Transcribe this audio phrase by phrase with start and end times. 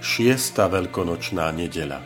[0.00, 2.00] Šiesta veľkonočná nedeľa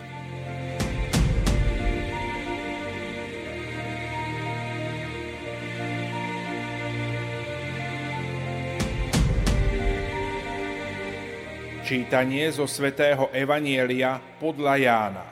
[11.85, 15.27] Čítanie zo svätého Evanielia podľa Jána.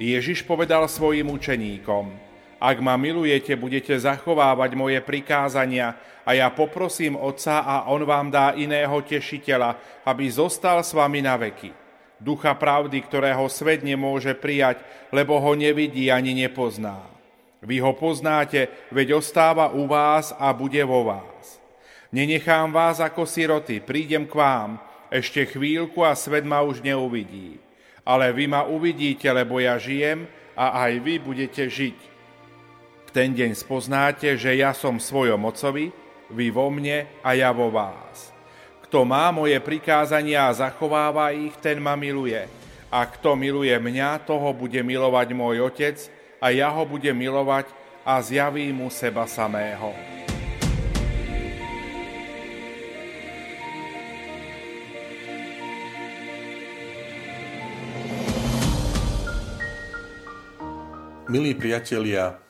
[0.00, 2.25] Ježiš povedal svojim učeníkom,
[2.56, 5.92] ak ma milujete, budete zachovávať moje prikázania
[6.24, 11.36] a ja poprosím Otca a On vám dá iného tešiteľa, aby zostal s vami na
[11.36, 11.72] veky.
[12.16, 14.80] Ducha pravdy, ktorého svet nemôže prijať,
[15.12, 17.04] lebo ho nevidí ani nepozná.
[17.60, 21.60] Vy ho poznáte, veď ostáva u vás a bude vo vás.
[22.08, 24.80] Nenechám vás ako siroty, prídem k vám,
[25.12, 27.60] ešte chvíľku a svet ma už neuvidí.
[28.00, 30.24] Ale vy ma uvidíte, lebo ja žijem
[30.56, 32.15] a aj vy budete žiť
[33.16, 35.88] ten deň spoznáte, že ja som svojom ocovi,
[36.28, 38.28] vy vo mne a ja vo vás.
[38.84, 42.44] Kto má moje prikázania a zachováva ich, ten ma miluje.
[42.92, 45.96] A kto miluje mňa, toho bude milovať môj otec
[46.44, 47.72] a ja ho budem milovať
[48.04, 49.96] a zjavím mu seba samého.
[61.32, 62.45] Milí priatelia,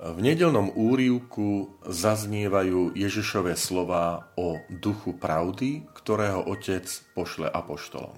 [0.00, 8.16] v nedelnom úrivku zaznievajú Ježišové slova o duchu pravdy, ktorého otec pošle apoštolom.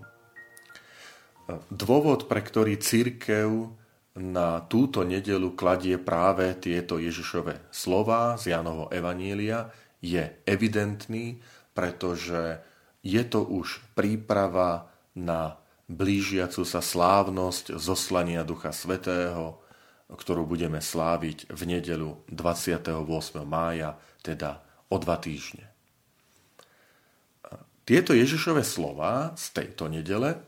[1.74, 3.74] Dôvod, pre ktorý církev
[4.14, 11.42] na túto nedelu kladie práve tieto Ježišové slova z Jánovho Evanielia, je evidentný,
[11.74, 12.62] pretože
[13.02, 14.86] je to už príprava
[15.18, 15.58] na
[15.90, 19.61] blížiacu sa slávnosť zoslania Ducha Svetého,
[20.14, 22.96] ktorú budeme sláviť v nedelu 28.
[23.45, 24.62] mája, teda
[24.92, 25.73] o dva týždne.
[27.83, 30.39] Tieto Ježišové slova z tejto nedele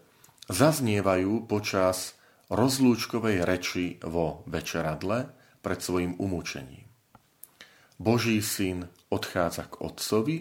[0.46, 2.14] zaznievajú počas
[2.52, 6.86] rozlúčkovej reči vo večeradle pred svojim umúčením.
[7.98, 10.36] Boží syn odchádza k otcovi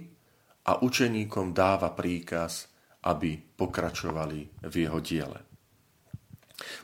[0.70, 2.70] a učeníkom dáva príkaz,
[3.04, 5.40] aby pokračovali v jeho diele.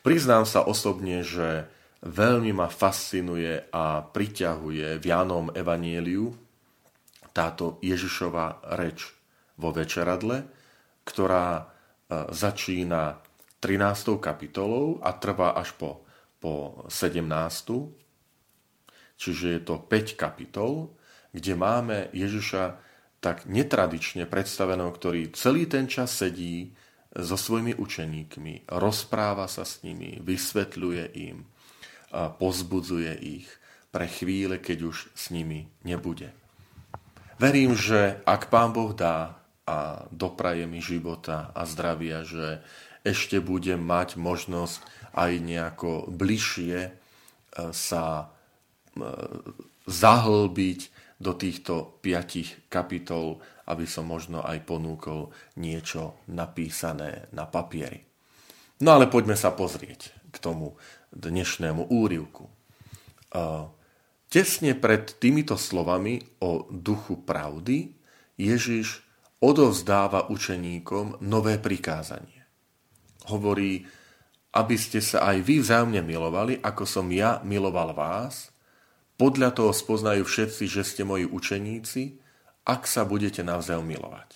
[0.01, 6.31] Priznám sa osobne, že Veľmi ma fascinuje a priťahuje v Jánom Evanieliu
[7.35, 9.03] táto Ježišova reč
[9.59, 10.47] vo večeradle,
[11.03, 11.63] ktorá e,
[12.31, 13.19] začína
[13.59, 14.15] 13.
[14.23, 16.07] kapitolou a trvá až po,
[16.39, 17.19] po 17.
[19.19, 20.95] Čiže je to 5 kapitol,
[21.35, 22.79] kde máme Ježiša
[23.19, 26.71] tak netradične predstaveného, ktorý celý ten čas sedí
[27.11, 31.43] so svojimi učeníkmi, rozpráva sa s nimi, vysvetľuje im,
[32.13, 33.47] pozbudzuje ich
[33.89, 36.33] pre chvíle, keď už s nimi nebude.
[37.39, 39.39] Verím, že ak Pán Boh dá
[39.69, 42.59] a dopraje mi života a zdravia, že
[43.05, 44.81] ešte budem mať možnosť
[45.15, 46.91] aj nejako bližšie e,
[47.71, 48.25] sa e,
[49.87, 50.79] zahlbiť
[51.19, 58.03] do týchto piatich kapitol, aby som možno aj ponúkol niečo napísané na papieri.
[58.79, 60.79] No ale poďme sa pozrieť k tomu
[61.15, 62.49] dnešnému úrivku.
[64.29, 67.93] Tesne pred týmito slovami o duchu pravdy
[68.37, 69.01] Ježiš
[69.41, 72.45] odovzdáva učeníkom nové prikázanie.
[73.31, 73.87] Hovorí,
[74.53, 78.51] aby ste sa aj vy vzájomne milovali, ako som ja miloval vás,
[79.15, 82.19] podľa toho spoznajú všetci, že ste moji učeníci,
[82.67, 84.29] ak sa budete navzájom milovať.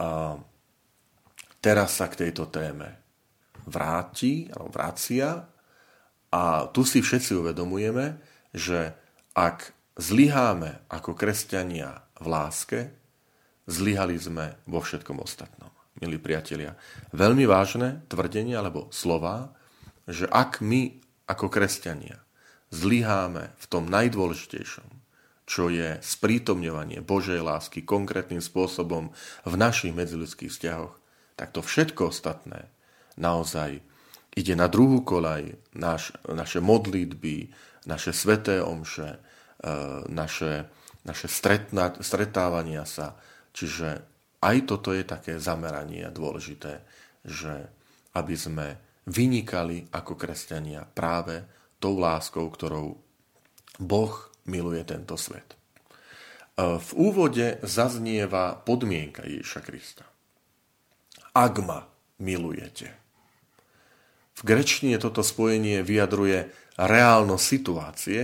[0.00, 0.40] A
[1.60, 3.01] teraz sa k tejto téme
[3.66, 5.46] vráti, alebo vracia
[6.32, 6.42] a
[6.72, 8.16] tu si všetci uvedomujeme,
[8.56, 8.96] že
[9.36, 12.80] ak zlyháme ako kresťania v láske,
[13.68, 15.70] zlyhali sme vo všetkom ostatnom.
[16.00, 16.74] Milí priatelia,
[17.12, 19.52] veľmi vážne tvrdenie alebo slova,
[20.08, 20.98] že ak my
[21.28, 22.18] ako kresťania
[22.72, 24.88] zlyháme v tom najdôležitejšom,
[25.44, 29.12] čo je sprítomňovanie Božej lásky konkrétnym spôsobom
[29.44, 30.96] v našich medziludských vzťahoch,
[31.36, 32.72] tak to všetko ostatné
[33.16, 33.80] naozaj
[34.32, 37.52] ide na druhú kolaj naš, naše modlitby,
[37.84, 39.18] naše sveté omše,
[39.60, 39.70] e,
[40.08, 40.66] naše,
[41.04, 43.18] naše stretna, stretávania sa.
[43.52, 44.00] Čiže
[44.40, 46.80] aj toto je také zameranie dôležité
[47.22, 47.70] že
[48.18, 48.66] aby sme
[49.08, 51.42] vynikali ako kresťania práve
[51.78, 52.98] tou láskou, ktorou
[53.82, 54.14] Boh
[54.46, 55.58] miluje tento svet.
[56.58, 60.04] V úvode zaznieva podmienka Ježiša Krista.
[61.32, 61.88] Ak ma
[62.20, 63.01] milujete.
[64.42, 68.20] V grečtine toto spojenie vyjadruje reálnosť situácie,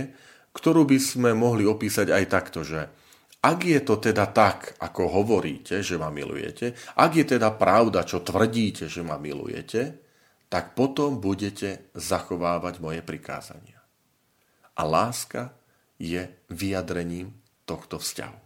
[0.51, 2.91] ktorú by sme mohli opísať aj takto, že
[3.39, 8.19] ak je to teda tak, ako hovoríte, že ma milujete, ak je teda pravda, čo
[8.19, 9.95] tvrdíte, že ma milujete,
[10.51, 13.79] tak potom budete zachovávať moje prikázania.
[14.75, 15.55] A láska
[15.95, 17.31] je vyjadrením
[17.63, 18.41] tohto vzťahu.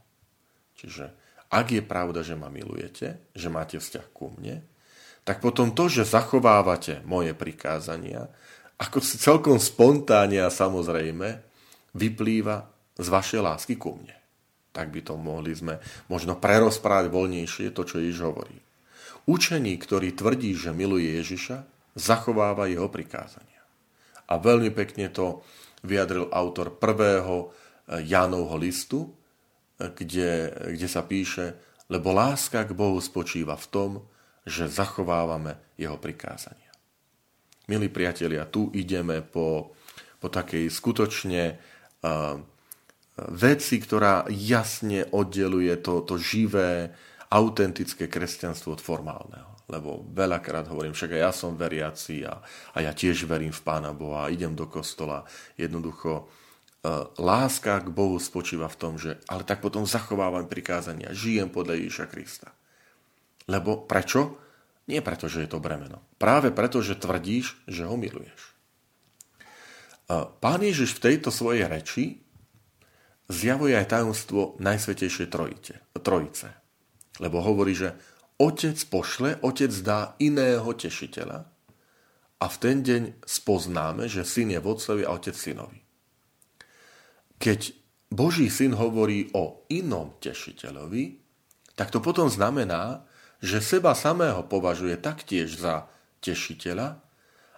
[0.78, 1.06] Čiže
[1.50, 4.62] ak je pravda, že ma milujete, že máte vzťah ku mne,
[5.24, 8.28] tak potom to, že zachovávate moje prikázania,
[8.76, 11.40] ako si celkom spontánne a samozrejme,
[11.96, 12.68] vyplýva
[13.00, 14.16] z vašej lásky ku mne.
[14.74, 15.80] Tak by to mohli sme
[16.10, 18.58] možno prerozprávať voľnejšie to, čo Ježiš hovorí.
[19.24, 21.64] Učený, ktorý tvrdí, že miluje Ježiša,
[21.96, 23.62] zachováva jeho prikázania.
[24.28, 25.46] A veľmi pekne to
[25.86, 27.54] vyjadril autor prvého
[27.88, 29.14] Jánovho listu,
[29.78, 31.56] kde, kde sa píše,
[31.88, 33.92] lebo láska k Bohu spočíva v tom,
[34.44, 36.72] že zachovávame jeho prikázania.
[37.72, 39.72] Milí priatelia, tu ideme po,
[40.20, 42.36] po takej skutočne uh,
[43.32, 46.92] veci, ktorá jasne oddeluje to, to živé,
[47.32, 49.52] autentické kresťanstvo od formálneho.
[49.72, 52.44] Lebo veľakrát hovorím, však aj ja som veriaci a,
[52.76, 55.24] a ja tiež verím v Pána Boha, idem do kostola.
[55.56, 56.28] Jednoducho,
[56.84, 61.80] E, láska k Bohu spočíva v tom, že ale tak potom zachovávam prikázania, žijem podľa
[61.80, 62.52] Ježiša Krista.
[63.48, 64.40] Lebo prečo?
[64.88, 66.04] Nie preto, že je to bremeno.
[66.20, 68.52] Práve preto, že tvrdíš, že ho miluješ.
[70.44, 72.20] Pán Ježiš v tejto svojej reči
[73.32, 75.74] zjavuje aj tajomstvo Najsvetejšej trojice,
[76.04, 76.52] trojice.
[77.24, 77.96] Lebo hovorí, že
[78.36, 81.48] Otec pošle, Otec dá iného tešiteľa
[82.44, 85.80] a v ten deň spoznáme, že syn je vodcovi a otec synovi.
[87.40, 87.72] Keď
[88.12, 91.24] Boží syn hovorí o inom tešiteľovi,
[91.80, 93.08] tak to potom znamená,
[93.44, 95.92] že seba samého považuje taktiež za
[96.24, 96.96] tešiteľa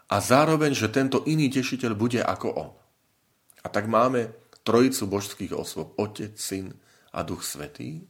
[0.10, 2.72] a zároveň, že tento iný tešiteľ bude ako on.
[3.62, 4.34] A tak máme
[4.66, 6.74] trojicu božských osôb, Otec, Syn
[7.14, 8.02] a Duch Svetý.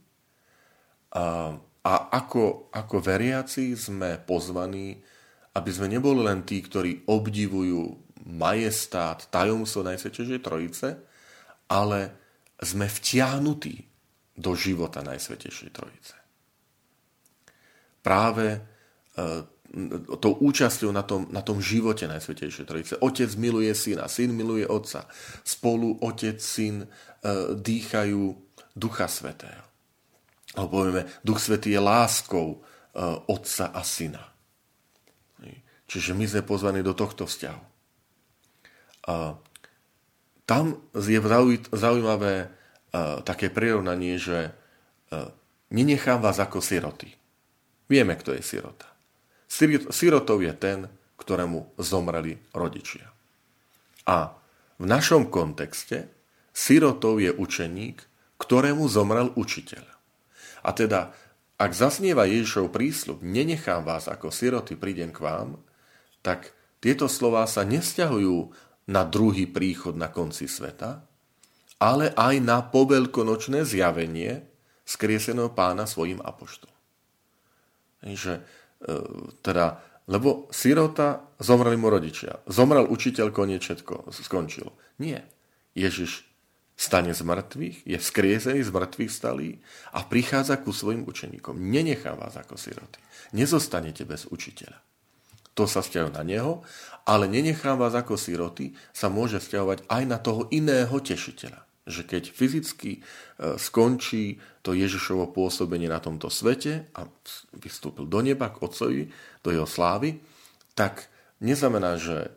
[1.12, 1.52] A,
[1.84, 4.96] a ako, ako veriaci sme pozvaní,
[5.52, 7.92] aby sme neboli len tí, ktorí obdivujú
[8.24, 10.88] majestát, tajomstvo Najsvetejšej Trojice,
[11.68, 12.00] ale
[12.56, 13.84] sme vtiahnutí
[14.36, 16.25] do života Najsvetejšej Trojice.
[18.06, 18.60] Práve e,
[20.22, 22.94] tou účasťou na tom, na tom živote Najsvetejšej Trojice.
[23.02, 25.10] Otec miluje syna, syn miluje otca.
[25.42, 26.88] Spolu otec, syn e,
[27.58, 28.22] dýchajú
[28.78, 29.66] Ducha Svetého.
[30.54, 32.58] Alebo povieme, Duch Svetý je láskou e,
[33.26, 34.22] otca a syna.
[35.86, 37.62] Čiže my sme pozvaní do tohto vzťahu.
[40.42, 40.64] Tam
[40.98, 41.20] je
[41.70, 42.50] zaujímavé
[43.22, 44.50] také prirovnanie, že
[45.70, 47.14] nenechám vás ako siroty.
[47.86, 48.86] Vieme, kto je sirota.
[49.94, 53.08] Sirotou je ten, ktorému zomreli rodičia.
[54.06, 54.34] A
[54.76, 56.10] v našom kontexte
[56.50, 58.04] sirotou je učeník,
[58.36, 59.86] ktorému zomrel učiteľ.
[60.66, 61.14] A teda,
[61.56, 65.56] ak zasnieva Ježišov prísľub, nenechám vás ako siroty, prídem k vám,
[66.20, 66.52] tak
[66.84, 68.52] tieto slová sa nesťahujú
[68.92, 71.02] na druhý príchod na konci sveta,
[71.80, 74.44] ale aj na poveľkonočné zjavenie
[74.84, 76.75] skrieseného pána svojim apoštolom.
[78.06, 78.42] Že, e,
[79.42, 82.38] teda, lebo sirota zomreli mu rodičia.
[82.46, 84.70] Zomrel učiteľ, koniec všetko skončilo.
[85.02, 85.26] Nie.
[85.74, 86.22] Ježiš
[86.76, 89.58] stane z mŕtvych, je vzkriesený z mŕtvych stalý
[89.96, 91.56] a prichádza ku svojim učeníkom.
[91.56, 93.00] Nenechá vás ako siroty.
[93.34, 94.86] Nezostanete bez učiteľa
[95.56, 96.60] to sa vzťahuje na neho,
[97.08, 101.64] ale nenechám vás ako siroty, sa môže vzťahovať aj na toho iného tešiteľa.
[101.86, 103.00] Že keď fyzicky e,
[103.56, 107.06] skončí to Ježišovo pôsobenie na tomto svete a
[107.62, 109.02] vystúpil do neba k Otcovi,
[109.40, 110.18] do jeho slávy,
[110.74, 111.06] tak
[111.38, 112.34] neznamená, že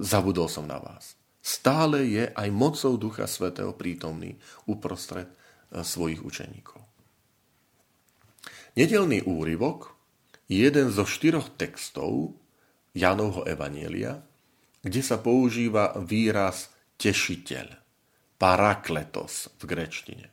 [0.00, 1.14] zabudol som na vás.
[1.44, 6.80] Stále je aj mocou Ducha Svetého prítomný uprostred e, svojich učeníkov.
[8.74, 9.94] Nedelný úryvok
[10.48, 12.34] je jeden zo štyroch textov,
[12.96, 14.18] Janovho Evanielia,
[14.82, 17.77] kde sa používa výraz tešiteľ,
[18.38, 20.30] parakletos v grečtine.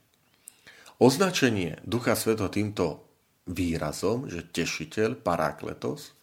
[0.96, 3.04] Označenie Ducha Sveto týmto
[3.44, 6.16] výrazom, že tešiteľ, parakletos,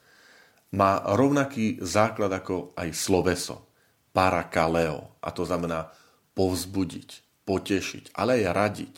[0.74, 3.70] má rovnaký základ ako aj sloveso,
[4.10, 5.94] parakaleo, a to znamená
[6.34, 7.10] povzbudiť,
[7.46, 8.98] potešiť, ale aj radiť.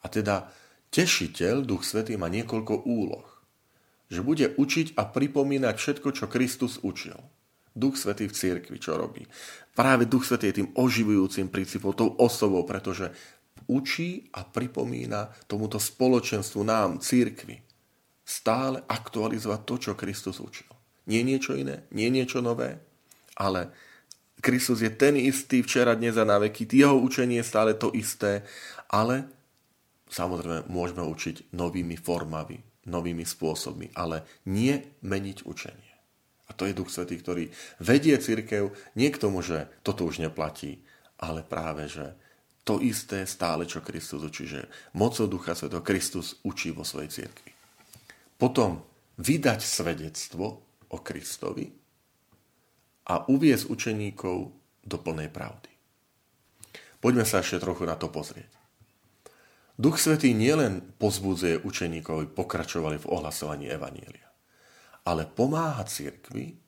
[0.00, 0.54] A teda
[0.94, 3.26] tešiteľ, Duch Svetý, má niekoľko úloh.
[4.06, 7.18] že bude učiť a pripomínať všetko, čo Kristus učil.
[7.76, 9.28] Duch Svetý v cirkvi, čo robí?
[9.76, 13.12] Práve Duch Svetý je tým oživujúcim princípom, tou osobou, pretože
[13.68, 17.60] učí a pripomína tomuto spoločenstvu nám, církvi,
[18.24, 20.72] stále aktualizovať to, čo Kristus učil.
[21.06, 22.82] Nie niečo iné, nie niečo nové,
[23.38, 23.70] ale
[24.42, 26.66] Kristus je ten istý včera, dnes a na veky.
[26.66, 28.42] Jeho učenie je stále to isté,
[28.90, 29.28] ale
[30.10, 32.58] samozrejme môžeme učiť novými formami,
[32.90, 35.85] novými spôsobmi, ale nie meniť učenie.
[36.46, 37.50] A to je Duch Svetý, ktorý
[37.82, 40.82] vedie církev nie k tomu, že toto už neplatí,
[41.18, 42.14] ale práve, že
[42.66, 47.50] to isté stále, čo Kristus učí, že mocou Ducha Svetého Kristus učí vo svojej církvi.
[48.36, 48.82] Potom
[49.22, 51.70] vydať svedectvo o Kristovi
[53.06, 54.36] a uviezť učeníkov
[54.82, 55.70] do plnej pravdy.
[56.98, 58.50] Poďme sa ešte trochu na to pozrieť.
[59.78, 64.25] Duch Svetý nielen pozbudzuje učeníkov, aby pokračovali v ohlasovaní Evanília,
[65.06, 66.58] ale pomáha cirkvi,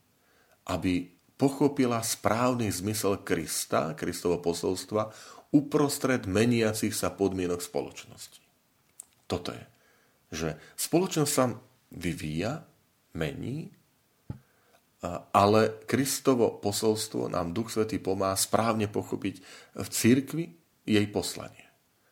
[0.71, 5.11] aby pochopila správny zmysel Krista, Kristovo posolstva,
[5.51, 8.43] uprostred meniacich sa podmienok spoločnosti.
[9.27, 9.65] Toto je,
[10.31, 11.51] že spoločnosť sa
[11.93, 12.63] vyvíja,
[13.17, 13.73] mení,
[15.33, 19.35] ale Kristovo posolstvo nám Duch Svetý pomáha správne pochopiť
[19.79, 20.45] v cirkvi
[20.85, 21.65] jej poslanie.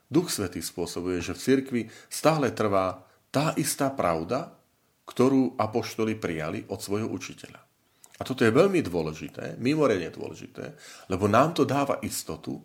[0.07, 3.05] Duch Svetý spôsobuje, že v cirkvi stále trvá
[3.35, 4.56] tá istá pravda,
[5.07, 7.61] ktorú apoštoli prijali od svojho učiteľa.
[8.17, 10.75] A toto je veľmi dôležité, mimoriadne dôležité,
[11.13, 12.59] lebo nám to dáva istotu,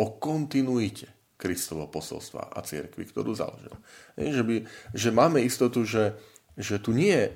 [0.00, 3.72] o kontinuite Kristovo posolstva a cirkvi, ktorú založil.
[4.16, 4.56] Že, by,
[4.96, 6.16] že máme istotu, že,
[6.56, 7.28] že tu nie je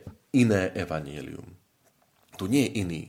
[0.44, 1.44] iné evanílium.
[2.40, 3.02] Tu nie je iný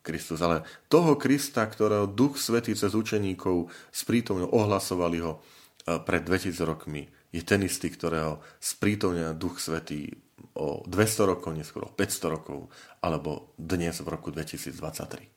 [0.00, 6.56] Kristus, ale toho Krista, ktorého Duch Svetý cez učeníkov sprítomne ohlasovali ho e, pred 2000
[6.62, 10.25] rokmi, je ten istý, ktorého sprítomne Duch Svetý
[10.56, 12.72] o 200 rokov, neskôr o 500 rokov,
[13.04, 15.28] alebo dnes v roku 2023.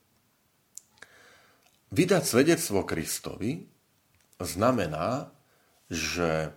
[1.92, 3.68] Vydať svedectvo Kristovi
[4.40, 5.36] znamená,
[5.92, 6.56] že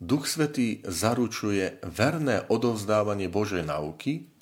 [0.00, 4.32] Duch Svetý zaručuje verné odovzdávanie Božej nauky,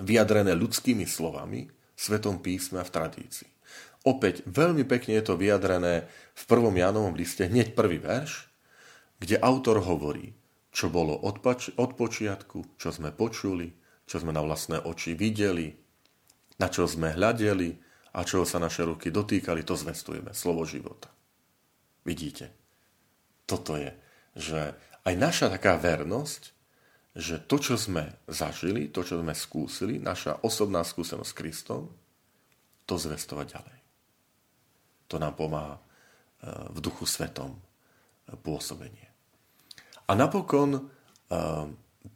[0.00, 3.50] vyjadrené ľudskými slovami, Svetom písme a v tradícii.
[4.08, 8.48] Opäť veľmi pekne je to vyjadrené v prvom Jánovom liste, hneď prvý verš,
[9.20, 10.32] kde autor hovorí,
[10.70, 13.74] čo bolo od, pač- od počiatku, čo sme počuli,
[14.06, 15.74] čo sme na vlastné oči videli,
[16.58, 17.74] na čo sme hľadeli
[18.14, 20.34] a čo sa naše ruky dotýkali, to zvestujeme.
[20.34, 21.10] Slovo života.
[22.06, 22.54] Vidíte?
[23.46, 23.90] Toto je,
[24.38, 26.42] že aj naša taká vernosť,
[27.18, 31.82] že to, čo sme zažili, to, čo sme skúsili, naša osobná skúsenosť s Kristom,
[32.86, 33.78] to zvestovať ďalej.
[35.10, 35.82] To nám pomáha e,
[36.70, 37.58] v duchu svetom
[38.46, 39.09] pôsobenie.
[40.10, 40.80] A napokon e,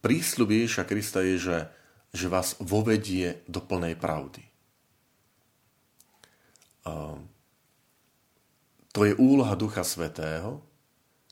[0.02, 1.58] prísľub Ježiša Krista je, že,
[2.10, 4.42] že vás vovedie do plnej pravdy.
[8.94, 10.62] To je úloha Ducha Svetého,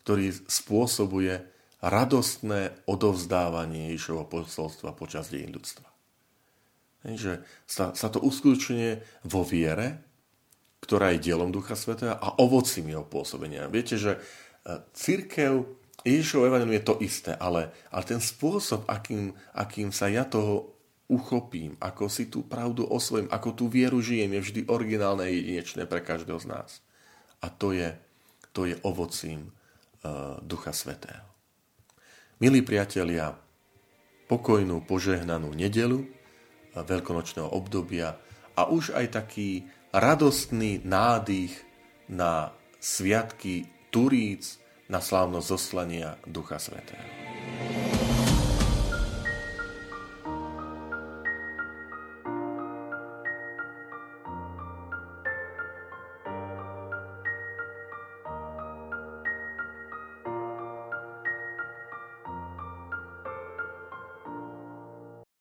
[0.02, 1.46] ktorý spôsobuje
[1.84, 5.86] radostné odovzdávanie Ježišovho posolstva počas dejín ľudstva.
[7.06, 10.02] Že sa, sa to uskutočňuje vo viere,
[10.82, 13.70] ktorá je dielom Ducha Svetého a ovocím jeho pôsobenia.
[13.70, 14.20] Viete, že e,
[14.90, 20.74] církev, Ježišov evanelium je to isté, ale, ale ten spôsob, akým, akým sa ja toho
[21.06, 25.84] uchopím, ako si tú pravdu osvojím, ako tú vieru žijem, je vždy originálne a jedinečné
[25.86, 26.80] pre každého z nás.
[27.44, 27.92] A to je,
[28.50, 31.26] to je ovocím uh, Ducha Svetého.
[32.40, 33.36] Milí priatelia,
[34.26, 36.06] pokojnú, požehnanú nedelu, uh,
[36.82, 38.16] veľkonočného obdobia
[38.56, 41.52] a už aj taký radostný nádych
[42.08, 47.21] na sviatky Turíc, na slávnosť zoslania Ducha Svetého.